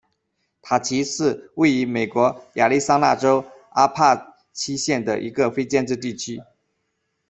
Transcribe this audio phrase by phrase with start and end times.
[0.63, 6.41] 塔奇是位于美国亚利桑那州阿帕契县的一个非建制地区。